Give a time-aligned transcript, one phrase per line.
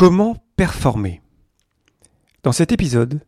[0.00, 1.20] Comment performer
[2.42, 3.20] Dans cet épisode,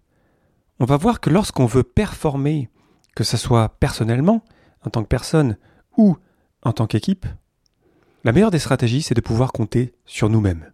[0.81, 2.71] on va voir que lorsqu'on veut performer,
[3.15, 4.43] que ce soit personnellement,
[4.83, 5.59] en tant que personne,
[5.99, 6.17] ou
[6.63, 7.27] en tant qu'équipe,
[8.25, 10.73] la meilleure des stratégies, c'est de pouvoir compter sur nous-mêmes.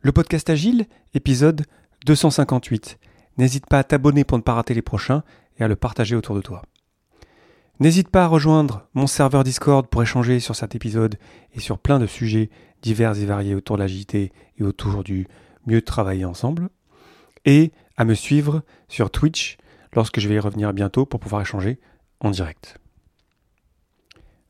[0.00, 1.66] Le podcast Agile, épisode
[2.06, 2.98] 258.
[3.38, 5.22] N'hésite pas à t'abonner pour ne pas rater les prochains
[5.56, 6.62] et à le partager autour de toi.
[7.80, 11.16] N'hésite pas à rejoindre mon serveur Discord pour échanger sur cet épisode
[11.54, 12.48] et sur plein de sujets
[12.82, 15.26] divers et variés autour de l'agilité et autour du
[15.66, 16.68] mieux travailler ensemble.
[17.44, 19.56] Et à me suivre sur Twitch
[19.92, 21.80] lorsque je vais y revenir bientôt pour pouvoir échanger
[22.20, 22.78] en direct.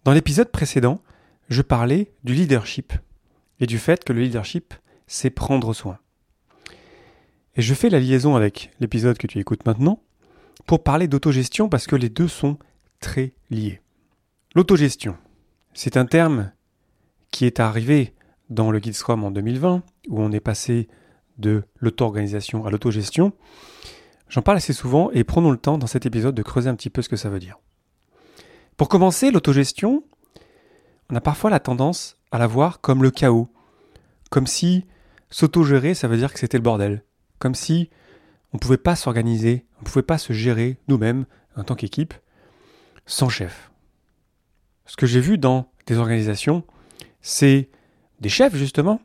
[0.05, 1.01] Dans l'épisode précédent,
[1.49, 2.93] je parlais du leadership
[3.59, 4.75] et du fait que le leadership,
[5.07, 5.99] c'est prendre soin.
[7.57, 10.03] Et je fais la liaison avec l'épisode que tu écoutes maintenant
[10.67, 12.59] pour parler d'autogestion parce que les deux sont
[13.05, 13.83] très liés.
[14.55, 15.19] L'autogestion,
[15.75, 16.53] c'est un terme
[17.31, 18.15] qui est arrivé
[18.49, 20.89] dans le guide Scrum en 2020, où on est passé
[21.37, 23.35] de l'auto-organisation à l'autogestion.
[24.31, 26.89] J'en parle assez souvent et prenons le temps dans cet épisode de creuser un petit
[26.89, 27.59] peu ce que ça veut dire.
[28.79, 30.03] Pour commencer, l'autogestion,
[31.11, 33.49] on a parfois la tendance à la voir comme le chaos,
[34.31, 34.87] comme si
[35.29, 37.05] s'autogérer, ça veut dire que c'était le bordel,
[37.39, 37.91] comme si
[38.55, 42.15] on ne pouvait pas s'organiser, on ne pouvait pas se gérer nous-mêmes en tant qu'équipe,
[43.07, 43.71] sans chef.
[44.87, 46.65] Ce que j'ai vu dans des organisations,
[47.21, 47.69] c'est
[48.21, 49.01] des chefs justement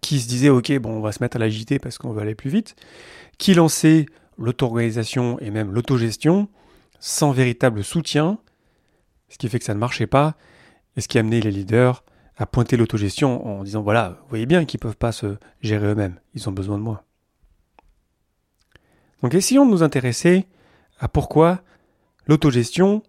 [0.00, 2.34] qui se disaient ok bon on va se mettre à l'agiter parce qu'on veut aller
[2.34, 2.76] plus vite,
[3.38, 6.48] qui lançaient l'auto-organisation et même l'autogestion
[7.00, 8.38] sans véritable soutien,
[9.28, 10.36] ce qui fait que ça ne marchait pas,
[10.96, 12.04] et ce qui a amené les leaders
[12.36, 15.86] à pointer l'autogestion en disant voilà, vous voyez bien qu'ils ne peuvent pas se gérer
[15.86, 17.04] eux-mêmes, ils ont besoin de moi.
[19.22, 20.46] Donc essayons de nous intéresser
[21.00, 21.62] à pourquoi
[22.28, 23.02] l'autogestion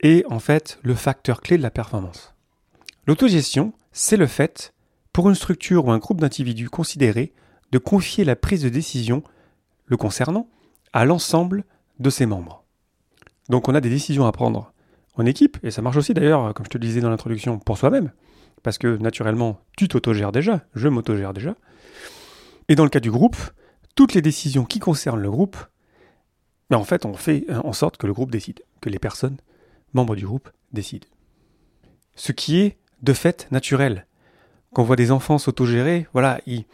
[0.00, 2.34] est en fait le facteur clé de la performance.
[3.06, 4.74] L'autogestion, c'est le fait,
[5.12, 7.32] pour une structure ou un groupe d'individus considérés,
[7.70, 9.22] de confier la prise de décision
[9.86, 10.48] le concernant
[10.92, 11.64] à l'ensemble
[12.00, 12.64] de ses membres.
[13.48, 14.72] Donc on a des décisions à prendre
[15.16, 17.76] en équipe, et ça marche aussi d'ailleurs, comme je te le disais dans l'introduction, pour
[17.76, 18.12] soi-même,
[18.62, 21.54] parce que naturellement, tu t'autogères déjà, je m'autogère déjà.
[22.68, 23.36] Et dans le cas du groupe,
[23.94, 25.56] toutes les décisions qui concernent le groupe
[26.72, 29.36] mais en fait, on fait en sorte que le groupe décide, que les personnes,
[29.92, 31.06] membres du groupe, décident.
[32.14, 34.06] Ce qui est de fait naturel.
[34.72, 36.64] Quand on voit des enfants s'autogérer, voilà, ils,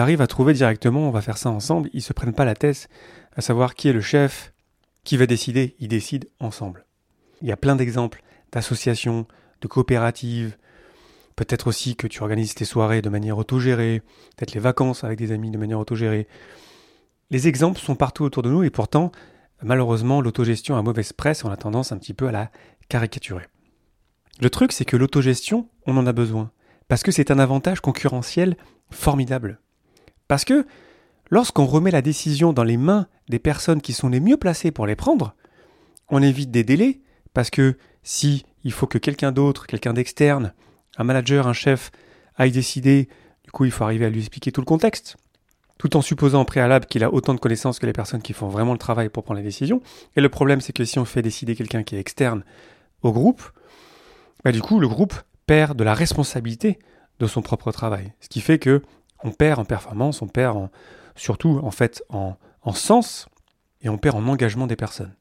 [0.00, 2.88] arrivent à trouver directement, on va faire ça ensemble, ils se prennent pas la tête
[3.36, 4.52] à savoir qui est le chef,
[5.04, 6.84] qui va décider, ils décident ensemble.
[7.40, 9.28] Il y a plein d'exemples d'associations,
[9.60, 10.56] de coopératives,
[11.36, 14.02] peut-être aussi que tu organises tes soirées de manière autogérée,
[14.36, 16.26] peut-être les vacances avec des amis de manière autogérée.
[17.30, 19.12] Les exemples sont partout autour de nous et pourtant,
[19.62, 22.50] malheureusement, l'autogestion a mauvaise presse on a tendance un petit peu à la
[22.88, 23.44] caricaturer.
[24.40, 26.50] Le truc, c'est que l'autogestion, on en a besoin.
[26.88, 28.56] Parce que c'est un avantage concurrentiel
[28.90, 29.60] formidable.
[30.28, 30.66] Parce que
[31.30, 34.86] lorsqu'on remet la décision dans les mains des personnes qui sont les mieux placées pour
[34.86, 35.34] les prendre,
[36.08, 37.00] on évite des délais,
[37.34, 40.52] parce que si il faut que quelqu'un d'autre, quelqu'un d'externe,
[40.96, 41.90] un manager, un chef,
[42.36, 43.08] aille décider,
[43.42, 45.16] du coup il faut arriver à lui expliquer tout le contexte
[45.78, 48.48] tout en supposant en préalable qu'il a autant de connaissances que les personnes qui font
[48.48, 49.82] vraiment le travail pour prendre les décisions.
[50.16, 52.44] Et le problème, c'est que si on fait décider quelqu'un qui est externe
[53.02, 53.42] au groupe,
[54.44, 55.14] bah du coup, le groupe
[55.46, 56.78] perd de la responsabilité
[57.18, 58.12] de son propre travail.
[58.20, 58.82] Ce qui fait que
[59.22, 60.70] on perd en performance, on perd en,
[61.14, 63.28] surtout en fait en, en sens
[63.82, 65.14] et on perd en engagement des personnes.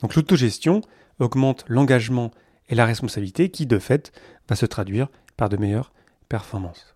[0.00, 0.80] Donc l'autogestion
[1.18, 2.30] augmente l'engagement
[2.68, 4.12] et la responsabilité qui de fait
[4.48, 5.92] va se traduire par de meilleures
[6.28, 6.93] performances.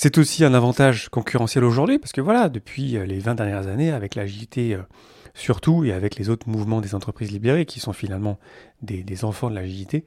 [0.00, 3.90] C'est aussi un avantage concurrentiel aujourd'hui parce que voilà, depuis euh, les 20 dernières années,
[3.90, 4.82] avec l'agilité euh,
[5.34, 8.38] surtout et avec les autres mouvements des entreprises libérées qui sont finalement
[8.80, 10.04] des, enfants de l'agilité,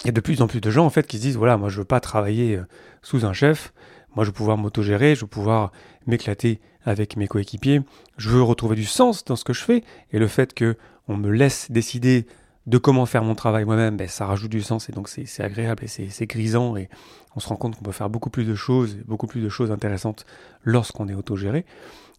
[0.00, 1.58] il y a de plus en plus de gens en fait qui se disent voilà,
[1.58, 2.64] moi je veux pas travailler euh,
[3.02, 3.74] sous un chef,
[4.14, 5.72] moi je veux pouvoir m'autogérer, je veux pouvoir
[6.06, 7.82] m'éclater avec mes coéquipiers,
[8.16, 9.84] je veux retrouver du sens dans ce que je fais.
[10.10, 10.74] Et le fait que
[11.06, 12.26] on me laisse décider
[12.66, 15.84] de comment faire mon travail moi-même, ben, ça rajoute du sens et donc c'est agréable
[15.84, 16.88] et c'est grisant et
[17.36, 19.70] on se rend compte qu'on peut faire beaucoup plus de choses, beaucoup plus de choses
[19.70, 20.26] intéressantes
[20.64, 21.64] lorsqu'on est autogéré.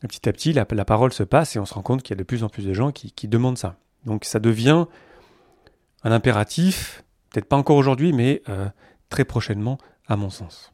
[0.04, 2.18] Et petit à petit, la, parole se passe et on se rend compte qu'il y
[2.18, 3.76] a de plus en plus de gens qui, demandent ça.
[4.06, 4.86] Donc ça devient
[6.04, 8.70] un impératif, peut-être pas encore aujourd'hui, mais euh,
[9.10, 9.78] très prochainement,
[10.08, 10.72] à mon sens.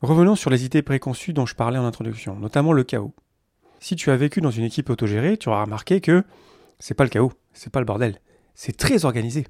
[0.00, 3.14] Revenons sur les idées préconçues dont je parlais en introduction, notamment le chaos.
[3.80, 6.22] Si tu as vécu dans une équipe autogérée, tu auras remarqué que
[6.78, 8.20] c'est pas le chaos, c'est pas le bordel
[8.56, 9.46] c'est très organisé.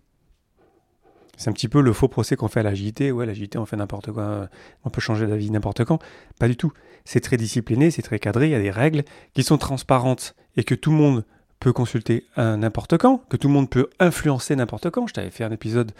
[1.38, 3.12] C'est un petit peu le faux procès qu'on fait à l'agilité.
[3.12, 4.48] Ouais, l'agilité, on fait n'importe quoi,
[4.84, 5.98] on peut changer d'avis n'importe quand.
[6.38, 6.72] Pas du tout.
[7.04, 10.64] C'est très discipliné, c'est très cadré, il y a des règles qui sont transparentes et
[10.64, 11.24] que tout le monde
[11.60, 15.06] peut consulter n'importe quand, que tout le monde peut influencer n'importe quand.
[15.06, 15.92] Je t'avais fait un épisode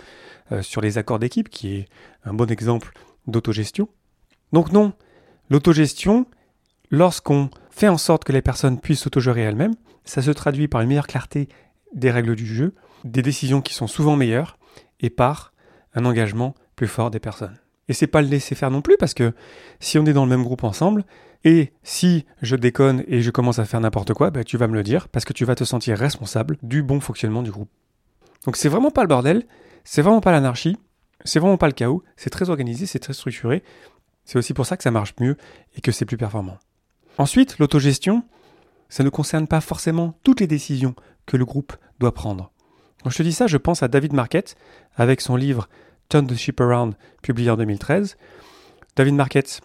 [0.53, 1.89] euh, sur les accords d'équipe qui est
[2.25, 2.93] un bon exemple
[3.27, 3.89] d'autogestion.
[4.53, 4.93] Donc non,
[5.49, 6.27] l'autogestion,
[6.91, 9.75] lorsqu'on fait en sorte que les personnes puissent s'autogérer elles-mêmes,
[10.05, 11.49] ça se traduit par une meilleure clarté
[11.95, 12.75] des règles du jeu,
[13.05, 14.59] des décisions qui sont souvent meilleures,
[15.01, 15.53] et par
[15.95, 17.59] un engagement plus fort des personnes.
[17.89, 19.33] Et c'est pas le laisser faire non plus parce que
[19.79, 21.05] si on est dans le même groupe ensemble
[21.45, 24.75] et si je déconne et je commence à faire n'importe quoi, bah, tu vas me
[24.75, 27.71] le dire parce que tu vas te sentir responsable du bon fonctionnement du groupe.
[28.45, 29.47] Donc c'est vraiment pas le bordel,
[29.85, 30.77] c'est vraiment pas l'anarchie,
[31.25, 33.63] c'est vraiment pas le chaos, c'est très organisé, c'est très structuré.
[34.25, 35.37] C'est aussi pour ça que ça marche mieux
[35.77, 36.59] et que c'est plus performant.
[37.19, 38.25] Ensuite, l'autogestion,
[38.89, 40.97] ça ne concerne pas forcément toutes les décisions
[41.27, 42.53] que le groupe doit prendre.
[43.07, 44.57] Quand je te dis ça, je pense à David Marquette
[44.97, 45.69] avec son livre
[46.09, 48.17] Turn the Ship Around, publié en 2013.
[48.97, 49.61] David Marquette,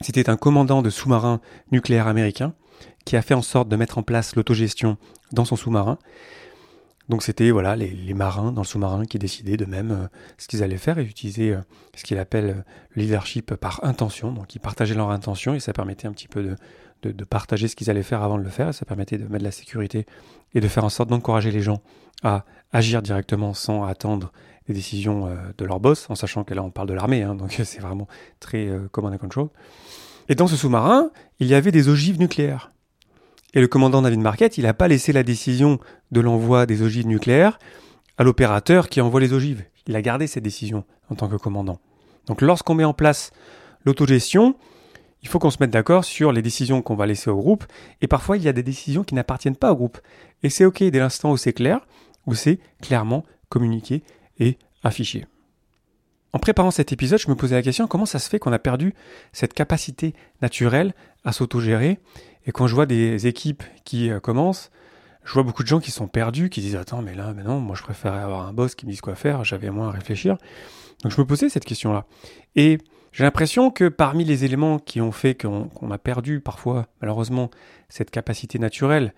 [0.00, 1.40] c'était un commandant de sous-marin
[1.70, 2.52] nucléaire américain
[3.04, 4.96] qui a fait en sorte de mettre en place l'autogestion
[5.30, 6.00] dans son sous-marin.
[7.08, 10.64] Donc c'était voilà les, marins dans le sous-marin qui décidaient de même euh, ce qu'ils
[10.64, 11.60] allaient faire et utiliser euh,
[11.94, 12.62] ce qu'il appelle euh,
[12.96, 14.32] le leadership par intention.
[14.32, 16.56] Donc ils partageaient leur intention et ça permettait un petit peu de,
[17.08, 19.44] de partager ce qu'ils allaient faire avant de le faire ça permettait de mettre de
[19.44, 20.06] la sécurité
[20.54, 21.80] et de faire en sorte d'encourager les gens
[22.22, 24.32] à agir directement sans attendre
[24.68, 27.34] les décisions euh, de leur boss, en sachant que là on parle de l'armée, hein,
[27.34, 28.08] donc c'est vraiment
[28.40, 29.48] très euh, command and control.
[30.28, 32.70] Et dans ce sous-marin, il y avait des ogives nucléaires.
[33.52, 35.78] Et le commandant David Marquette, il n'a pas laissé la décision
[36.10, 37.58] de l'envoi des ogives nucléaires
[38.16, 39.64] à l'opérateur qui envoie les ogives.
[39.86, 41.78] Il a gardé cette décision en tant que commandant.
[42.26, 43.32] Donc lorsqu'on met en place
[43.84, 44.56] l'autogestion,
[45.24, 47.64] il faut qu'on se mette d'accord sur les décisions qu'on va laisser au groupe.
[48.02, 49.98] Et parfois, il y a des décisions qui n'appartiennent pas au groupe.
[50.42, 51.86] Et c'est OK dès l'instant où c'est clair,
[52.26, 54.04] où c'est clairement communiqué
[54.38, 55.26] et affiché.
[56.34, 58.58] En préparant cet épisode, je me posais la question comment ça se fait qu'on a
[58.58, 58.92] perdu
[59.32, 60.92] cette capacité naturelle
[61.24, 62.00] à s'autogérer?
[62.44, 64.70] Et quand je vois des équipes qui euh, commencent,
[65.24, 67.60] je vois beaucoup de gens qui sont perdus, qui disent Attends, mais là, mais non,
[67.60, 70.36] moi je préfère avoir un boss qui me dise quoi faire, j'avais moins à réfléchir.
[71.02, 72.04] Donc je me posais cette question-là.
[72.56, 72.78] Et
[73.14, 77.48] j'ai l'impression que parmi les éléments qui ont fait qu'on a perdu parfois, malheureusement,
[77.88, 79.14] cette capacité naturelle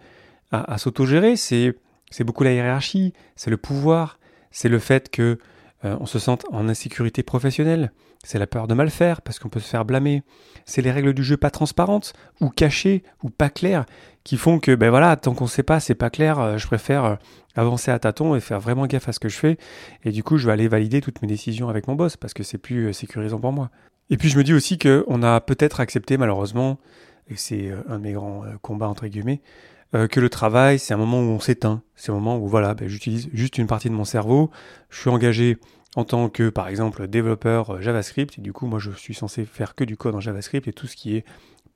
[0.53, 1.75] à, à s'autogérer, c'est
[2.21, 4.19] beaucoup la hiérarchie, c'est le pouvoir,
[4.51, 5.39] c'est le fait que
[5.85, 7.93] euh, on se sente en insécurité professionnelle,
[8.25, 10.23] c'est la peur de mal faire parce qu'on peut se faire blâmer,
[10.65, 13.85] c'est les règles du jeu pas transparentes ou cachées ou pas claires
[14.25, 17.05] qui font que ben voilà, tant qu'on sait pas, c'est pas clair, euh, je préfère
[17.05, 17.15] euh,
[17.55, 19.59] avancer à tâtons et faire vraiment gaffe à ce que je fais.
[20.05, 22.43] Et du coup, je vais aller valider toutes mes décisions avec mon boss parce que
[22.43, 23.71] c'est plus sécurisant pour moi.
[24.09, 26.79] Et puis je me dis aussi que on a peut-être accepté malheureusement
[27.29, 29.41] et c'est un de mes grands combats entre guillemets
[29.95, 31.83] euh, que le travail, c'est un moment où on s'éteint.
[31.95, 34.51] C'est un moment où voilà, ben, j'utilise juste une partie de mon cerveau.
[34.91, 35.59] Je suis engagé
[35.95, 38.39] en tant que, par exemple, développeur euh, JavaScript.
[38.39, 40.87] Et du coup, moi, je suis censé faire que du code en JavaScript et tout
[40.87, 41.25] ce qui est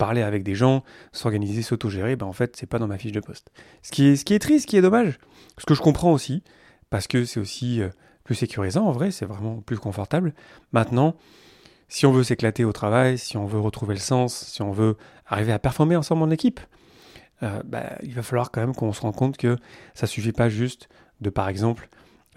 [0.01, 3.21] parler avec des gens, s'organiser, s'autogérer, ben en fait, c'est pas dans ma fiche de
[3.21, 3.53] poste.
[3.83, 5.19] Ce qui est, ce qui est triste, ce qui est dommage.
[5.59, 6.43] Ce que je comprends aussi,
[6.89, 7.91] parce que c'est aussi euh,
[8.25, 10.33] plus sécurisant en vrai, c'est vraiment plus confortable.
[10.73, 11.17] Maintenant,
[11.89, 14.97] si on veut s'éclater au travail, si on veut retrouver le sens, si on veut
[15.27, 16.61] arriver à performer ensemble en équipe,
[17.43, 19.57] euh, bah, il va falloir quand même qu'on se rende compte que
[19.95, 20.89] ça suffit pas juste
[21.21, 21.89] de, par exemple,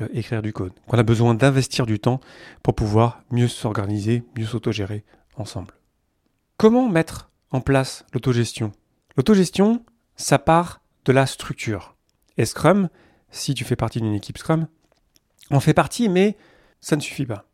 [0.01, 0.73] euh, écrire du code.
[0.87, 2.19] Qu'on a besoin d'investir du temps
[2.63, 5.03] pour pouvoir mieux s'organiser, mieux s'autogérer
[5.35, 5.73] ensemble.
[6.57, 8.71] Comment mettre en place l'autogestion?
[9.17, 9.83] L'autogestion,
[10.15, 11.95] ça part de la structure.
[12.37, 12.89] Et Scrum,
[13.29, 14.67] si tu fais partie d'une équipe Scrum,
[15.51, 16.37] on fait partie, mais
[16.81, 17.45] ça ne suffit pas.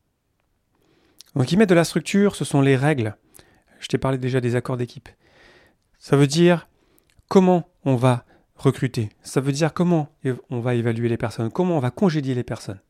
[1.36, 3.16] Donc, y met de la structure, ce sont les règles.
[3.80, 5.10] Je t'ai parlé déjà des accords d'équipe.
[6.00, 6.68] Ça veut dire
[7.30, 9.10] comment on va recruter.
[9.24, 10.10] Ça veut dire comment
[10.50, 12.82] on va évaluer les personnes, comment on va congédier les personnes.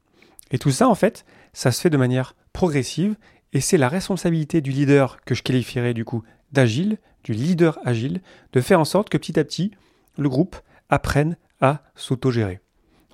[0.49, 3.15] Et tout ça, en fait, ça se fait de manière progressive
[3.53, 8.21] et c'est la responsabilité du leader que je qualifierais du coup d'agile, du leader agile,
[8.53, 9.71] de faire en sorte que petit à petit,
[10.17, 10.55] le groupe
[10.89, 12.61] apprenne à s'autogérer.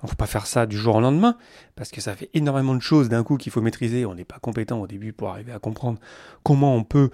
[0.02, 1.36] Il ne faut pas faire ça du jour au lendemain,
[1.74, 4.04] parce que ça fait énormément de choses d'un coup qu'il faut maîtriser.
[4.04, 5.98] On n'est pas compétent au début pour arriver à comprendre
[6.42, 7.10] comment on peut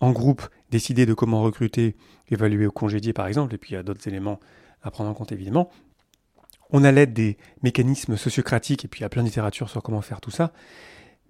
[0.00, 1.96] en groupe, décider de comment recruter,
[2.28, 4.40] évaluer ou congédier par exemple, et puis il y a d'autres éléments
[4.82, 5.70] à prendre en compte évidemment.
[6.70, 9.82] On a l'aide des mécanismes sociocratiques, et puis il y a plein de littérature sur
[9.82, 10.52] comment faire tout ça.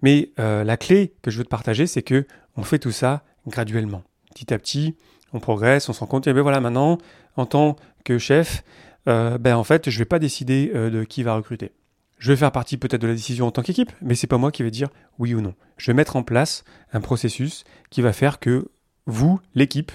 [0.01, 3.23] Mais euh, la clé que je veux te partager, c'est que on fait tout ça
[3.47, 4.03] graduellement.
[4.33, 4.95] Petit à petit,
[5.33, 6.97] on progresse, on se rend compte, et bien voilà, maintenant,
[7.35, 8.63] en tant que chef,
[9.07, 11.71] euh, ben en fait, je ne vais pas décider euh, de qui va recruter.
[12.17, 14.51] Je vais faire partie peut-être de la décision en tant qu'équipe, mais c'est pas moi
[14.51, 15.53] qui vais dire oui ou non.
[15.77, 18.69] Je vais mettre en place un processus qui va faire que
[19.05, 19.91] vous, l'équipe,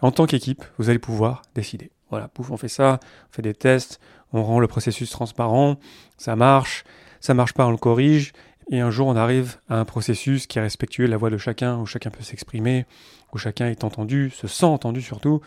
[0.00, 1.90] en tant qu'équipe, vous allez pouvoir décider.
[2.10, 2.98] Voilà, pouf, on fait ça,
[3.30, 4.00] on fait des tests,
[4.32, 5.78] on rend le processus transparent,
[6.18, 6.84] ça marche,
[7.20, 8.32] ça marche pas, on le corrige,
[8.70, 11.38] et un jour on arrive à un processus qui est respectueux de la voix de
[11.38, 12.86] chacun, où chacun peut s'exprimer,
[13.32, 15.40] où chacun est entendu, se sent entendu surtout,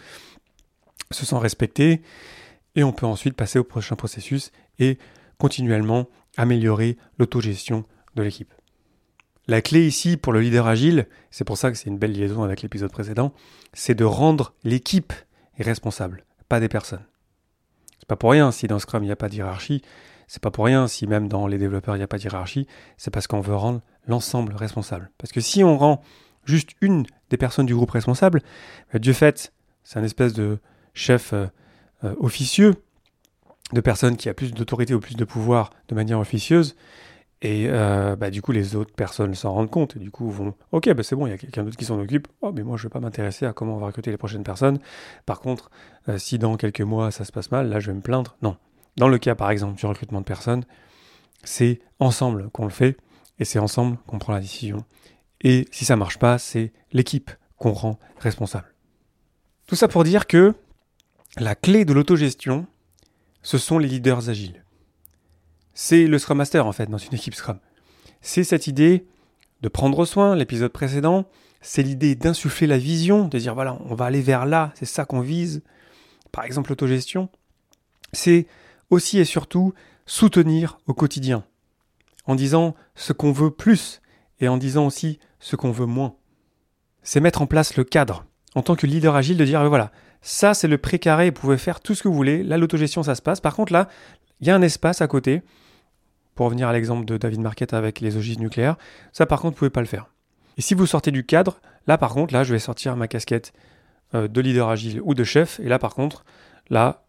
[1.11, 2.01] se sent respecté,
[2.75, 4.97] et on peut ensuite passer au prochain processus et
[5.37, 8.53] continuellement améliorer l'autogestion de l'équipe.
[9.47, 12.43] La clé ici pour le leader agile, c'est pour ça que c'est une belle liaison
[12.43, 13.33] avec l'épisode précédent,
[13.73, 15.13] c'est de rendre l'équipe
[15.59, 17.05] responsable, pas des personnes.
[17.99, 19.83] C'est pas pour rien si dans Scrum il n'y a pas de hiérarchie,
[20.27, 22.67] c'est pas pour rien si même dans les développeurs il n'y a pas de hiérarchie,
[22.97, 25.11] c'est parce qu'on veut rendre l'ensemble responsable.
[25.17, 26.01] Parce que si on rend
[26.43, 28.41] juste une des personnes du groupe responsable,
[28.91, 30.59] bah, Dieu fait, c'est un espèce de
[30.93, 31.47] chef euh,
[32.03, 32.75] euh, officieux,
[33.73, 36.75] de personnes qui a plus d'autorité ou plus de pouvoir de manière officieuse,
[37.41, 40.55] et euh, bah, du coup, les autres personnes s'en rendent compte et du coup vont
[40.71, 42.27] Ok, bah, c'est bon, il y a quelqu'un d'autre qui s'en occupe.
[42.41, 44.43] Oh, mais moi, je ne vais pas m'intéresser à comment on va recruter les prochaines
[44.43, 44.79] personnes.
[45.25, 45.69] Par contre,
[46.17, 48.37] si dans quelques mois ça se passe mal, là, je vais me plaindre.
[48.41, 48.57] Non.
[48.97, 50.63] Dans le cas, par exemple, du recrutement de personnes,
[51.43, 52.97] c'est ensemble qu'on le fait
[53.39, 54.85] et c'est ensemble qu'on prend la décision.
[55.41, 58.73] Et si ça marche pas, c'est l'équipe qu'on rend responsable.
[59.67, 60.53] Tout ça pour dire que
[61.37, 62.65] la clé de l'autogestion,
[63.45, 64.65] ce sont les leaders agiles.
[65.75, 67.59] C'est le Scrum Master en fait dans une équipe Scrum.
[68.19, 69.05] C'est cette idée
[69.61, 71.25] de prendre soin, l'épisode précédent,
[71.61, 75.05] c'est l'idée d'insuffler la vision, de dire voilà, on va aller vers là, c'est ça
[75.05, 75.61] qu'on vise.
[76.31, 77.29] Par exemple, l'autogestion.
[78.13, 78.47] C'est
[78.89, 79.75] aussi et surtout
[80.07, 81.43] soutenir au quotidien,
[82.25, 84.01] en disant ce qu'on veut plus
[84.39, 86.15] et en disant aussi ce qu'on veut moins.
[87.03, 88.25] C'est mettre en place le cadre,
[88.55, 89.91] en tant que leader agile, de dire ben voilà,
[90.25, 93.13] ça c'est le précaré, vous pouvez faire tout ce que vous voulez, là l'autogestion ça
[93.13, 93.87] se passe, par contre là,
[94.41, 95.43] il y a un espace à côté,
[96.33, 98.75] pour revenir à l'exemple de David Marquette avec les ogives nucléaires,
[99.13, 100.07] ça par contre vous pouvez pas le faire.
[100.57, 103.53] Et si vous sortez du cadre, là par contre, là je vais sortir ma casquette
[104.15, 106.25] euh, de leader agile ou de chef, et là par contre,
[106.71, 107.05] là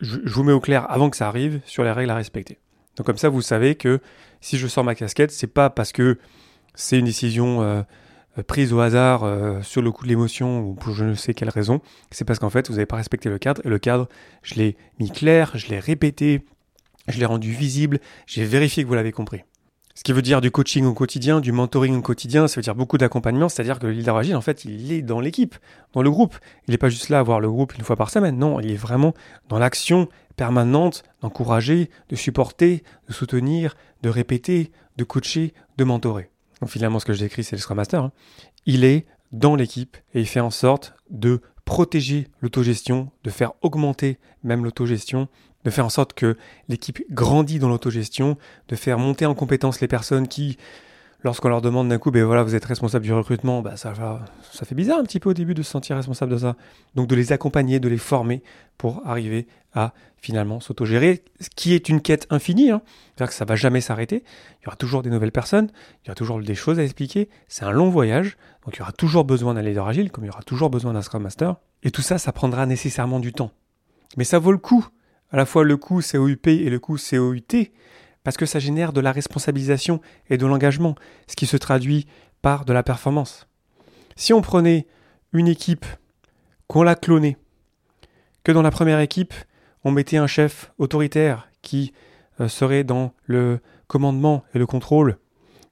[0.00, 2.58] je, vous mets au clair avant que ça arrive sur les règles à respecter.
[2.96, 3.98] Donc comme ça, vous savez que
[4.42, 6.18] si je sors ma casquette, c'est pas parce que
[6.74, 7.82] c'est une décision euh,
[8.42, 11.50] prise au hasard euh, sur le coup de l'émotion ou pour je ne sais quelle
[11.50, 11.80] raison.
[12.10, 13.62] C'est parce qu'en fait, vous n'avez pas respecté le cadre.
[13.64, 14.08] Et le cadre,
[14.42, 16.44] je l'ai mis clair, je l'ai répété,
[17.08, 19.42] je l'ai rendu visible, j'ai vérifié que vous l'avez compris.
[19.98, 22.76] Ce qui veut dire du coaching au quotidien, du mentoring au quotidien, ça veut dire
[22.76, 25.56] beaucoup d'accompagnement, c'est-à-dire que le leader agile, en fait, il est dans l'équipe,
[25.92, 26.36] dans le groupe.
[26.68, 28.70] Il n'est pas juste là à voir le groupe une fois par semaine, non, il
[28.70, 29.12] est vraiment
[29.48, 36.30] dans l'action permanente d'encourager, de supporter, de soutenir, de répéter, de coacher, de mentorer.
[36.60, 38.02] Donc finalement, ce que je décris, c'est le Scrum Master.
[38.02, 38.12] Hein.
[38.66, 44.18] Il est dans l'équipe et il fait en sorte de protéger l'autogestion, de faire augmenter
[44.42, 45.28] même l'autogestion
[45.64, 46.36] de faire en sorte que
[46.68, 48.36] l'équipe grandit dans l'autogestion,
[48.68, 50.56] de faire monter en compétence les personnes qui,
[51.22, 53.92] lorsqu'on leur demande d'un coup, ben voilà, vous êtes responsable du recrutement, ben ça,
[54.64, 56.56] fait bizarre un petit peu au début de se sentir responsable de ça.
[56.94, 58.42] Donc de les accompagner, de les former
[58.76, 62.70] pour arriver à finalement s'autogérer, ce qui est une quête infinie.
[62.70, 62.82] Hein.
[63.14, 64.24] C'est-à-dire que ça va jamais s'arrêter.
[64.60, 65.70] Il y aura toujours des nouvelles personnes,
[66.02, 67.28] il y aura toujours des choses à expliquer.
[67.48, 70.28] C'est un long voyage, donc il y aura toujours besoin d'un leader agile, comme il
[70.28, 71.56] y aura toujours besoin d'un Scrum Master.
[71.82, 73.52] Et tout ça, ça prendra nécessairement du temps.
[74.16, 74.86] Mais ça vaut le coup
[75.30, 77.68] à la fois le coût COUP et le coût COUT,
[78.24, 80.94] parce que ça génère de la responsabilisation et de l'engagement,
[81.26, 82.06] ce qui se traduit
[82.42, 83.46] par de la performance.
[84.16, 84.86] Si on prenait
[85.32, 85.86] une équipe,
[86.66, 87.36] qu'on la clonait,
[88.44, 89.34] que dans la première équipe,
[89.84, 91.92] on mettait un chef autoritaire qui
[92.40, 95.18] euh, serait dans le commandement et le contrôle,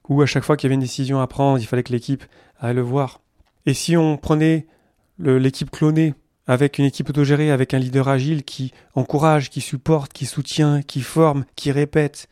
[0.09, 2.23] où à chaque fois qu'il y avait une décision à prendre, il fallait que l'équipe
[2.59, 3.21] aille le voir.
[3.65, 4.67] Et si on prenait
[5.19, 6.13] l'équipe clonée
[6.47, 11.01] avec une équipe autogérée, avec un leader agile qui encourage, qui supporte, qui soutient, qui
[11.01, 12.29] forme, qui répète,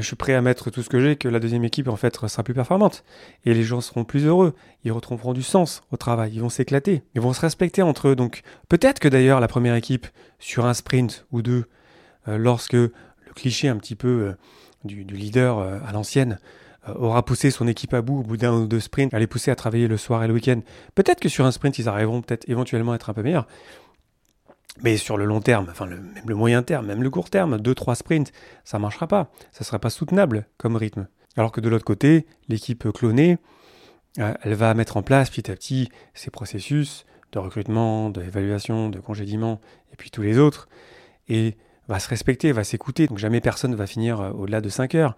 [0.00, 2.14] je suis prêt à mettre tout ce que j'ai, que la deuxième équipe en fait
[2.26, 3.04] sera plus performante.
[3.44, 7.02] Et les gens seront plus heureux, ils retrouveront du sens au travail, ils vont s'éclater,
[7.14, 8.16] ils vont se respecter entre eux.
[8.16, 10.06] Donc peut-être que d'ailleurs la première équipe,
[10.38, 11.66] sur un sprint ou deux,
[12.28, 12.92] euh, lorsque le
[13.34, 14.32] cliché un petit peu euh,
[14.84, 16.38] du, leader euh, à l'ancienne
[16.96, 19.52] aura poussé son équipe à bout au bout d'un ou deux sprints, à les pousser
[19.52, 20.60] à travailler le soir et le week-end.
[20.96, 23.46] Peut-être que sur un sprint, ils arriveront peut-être éventuellement à être un peu meilleurs.
[24.82, 27.58] Mais sur le long terme, enfin le, même le moyen terme, même le court terme,
[27.58, 28.32] deux, trois sprints,
[28.64, 29.30] ça ne marchera pas.
[29.50, 31.08] Ça ne sera pas soutenable comme rythme.
[31.36, 33.38] Alors que de l'autre côté, l'équipe clonée,
[34.18, 39.00] euh, elle va mettre en place petit à petit ses processus de recrutement, d'évaluation, de
[39.00, 39.60] congédiement,
[39.92, 40.68] et puis tous les autres,
[41.28, 41.56] et
[41.88, 43.06] va se respecter, va s'écouter.
[43.06, 45.16] Donc jamais personne ne va finir euh, au-delà de 5 heures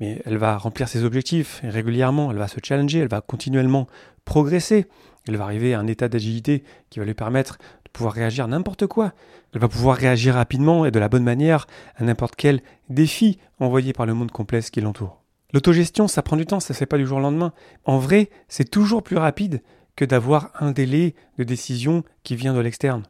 [0.00, 3.86] mais elle va remplir ses objectifs régulièrement, elle va se challenger, elle va continuellement
[4.24, 4.86] progresser,
[5.26, 7.58] elle va arriver à un état d'agilité qui va lui permettre
[7.92, 9.12] pouvoir réagir à n'importe quoi.
[9.54, 11.66] Elle va pouvoir réagir rapidement et de la bonne manière
[11.96, 15.22] à n'importe quel défi envoyé par le monde complexe qui l'entoure.
[15.52, 17.52] L'autogestion, ça prend du temps, ça ne se fait pas du jour au lendemain.
[17.84, 19.62] En vrai, c'est toujours plus rapide
[19.96, 23.04] que d'avoir un délai de décision qui vient de l'externe.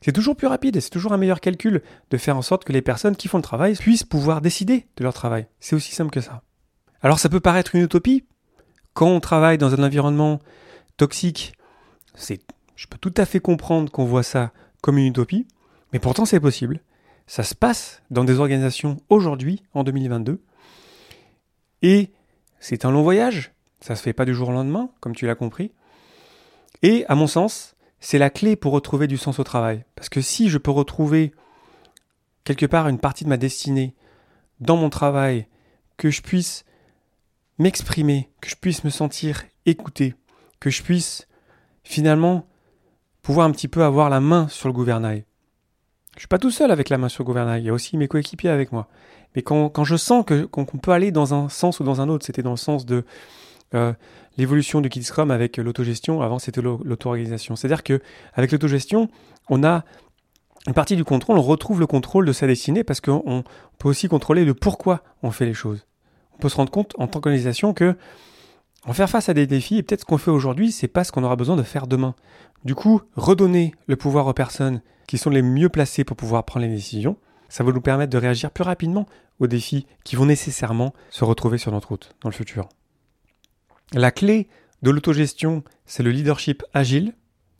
[0.00, 2.72] C'est toujours plus rapide et c'est toujours un meilleur calcul de faire en sorte que
[2.72, 5.46] les personnes qui font le travail puissent pouvoir décider de leur travail.
[5.60, 6.42] C'est aussi simple que ça.
[7.02, 8.24] Alors ça peut paraître une utopie.
[8.94, 10.40] Quand on travaille dans un environnement
[10.96, 11.52] toxique,
[12.14, 12.40] c'est,
[12.78, 15.48] je peux tout à fait comprendre qu'on voit ça comme une utopie,
[15.92, 16.80] mais pourtant c'est possible.
[17.26, 20.40] Ça se passe dans des organisations aujourd'hui, en 2022.
[21.82, 22.12] Et
[22.60, 23.52] c'est un long voyage.
[23.80, 25.72] Ça se fait pas du jour au lendemain, comme tu l'as compris.
[26.82, 29.84] Et, à mon sens, c'est la clé pour retrouver du sens au travail.
[29.96, 31.32] Parce que si je peux retrouver
[32.44, 33.96] quelque part une partie de ma destinée
[34.60, 35.48] dans mon travail,
[35.96, 36.64] que je puisse
[37.58, 40.14] m'exprimer, que je puisse me sentir écouté,
[40.60, 41.26] que je puisse
[41.82, 42.46] finalement
[43.28, 45.26] pouvoir un petit peu avoir la main sur le gouvernail.
[46.14, 47.98] Je suis pas tout seul avec la main sur le gouvernail, il y a aussi
[47.98, 48.88] mes coéquipiers avec moi.
[49.36, 52.24] Mais quand, quand je sens qu'on peut aller dans un sens ou dans un autre,
[52.24, 53.04] c'était dans le sens de
[53.74, 53.92] euh,
[54.38, 57.54] l'évolution du Scrum avec l'autogestion, avant c'était l'auto-organisation.
[57.54, 58.00] C'est-à-dire que
[58.32, 59.10] avec l'autogestion,
[59.50, 59.84] on a
[60.66, 63.44] une partie du contrôle, on retrouve le contrôle de sa destinée parce qu'on
[63.76, 65.86] peut aussi contrôler le pourquoi on fait les choses.
[66.32, 67.94] On peut se rendre compte en tant qu'organisation que
[68.84, 71.12] en faire face à des défis et peut-être ce qu'on fait aujourd'hui, c'est pas ce
[71.12, 72.14] qu'on aura besoin de faire demain.
[72.64, 76.66] Du coup, redonner le pouvoir aux personnes qui sont les mieux placées pour pouvoir prendre
[76.66, 77.16] les décisions,
[77.48, 79.06] ça va nous permettre de réagir plus rapidement
[79.40, 82.68] aux défis qui vont nécessairement se retrouver sur notre route dans le futur.
[83.92, 84.48] La clé
[84.82, 87.14] de l'autogestion, c'est le leadership agile.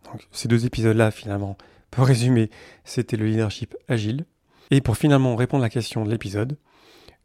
[0.04, 1.56] Donc, ces deux épisodes-là, finalement,
[1.90, 2.50] pour résumer,
[2.84, 4.26] c'était le leadership agile.
[4.70, 6.58] Et pour finalement répondre à la question de l'épisode,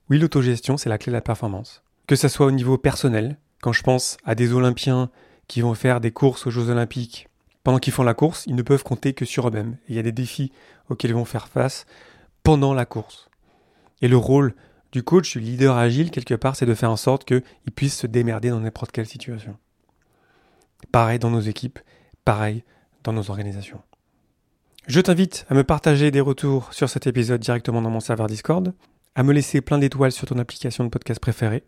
[0.09, 1.83] oui, l'autogestion, c'est la clé de la performance.
[2.07, 5.09] Que ce soit au niveau personnel, quand je pense à des Olympiens
[5.47, 7.29] qui vont faire des courses aux Jeux Olympiques,
[7.63, 9.77] pendant qu'ils font la course, ils ne peuvent compter que sur eux-mêmes.
[9.87, 10.51] Il y a des défis
[10.89, 11.85] auxquels ils vont faire face
[12.43, 13.29] pendant la course.
[14.01, 14.53] Et le rôle
[14.91, 18.05] du coach, du leader agile, quelque part, c'est de faire en sorte qu'ils puissent se
[18.05, 19.55] démerder dans n'importe quelle situation.
[20.91, 21.79] Pareil dans nos équipes,
[22.25, 22.65] pareil
[23.05, 23.81] dans nos organisations.
[24.87, 28.73] Je t'invite à me partager des retours sur cet épisode directement dans mon serveur Discord,
[29.15, 31.63] à me laisser plein d'étoiles sur ton application de podcast préférée.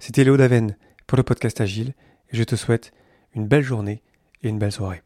[0.00, 0.74] C'était Léo Daven
[1.10, 1.92] pour le podcast Agile
[2.30, 2.92] et je te souhaite
[3.34, 4.00] une belle journée
[4.44, 5.02] et une belle soirée.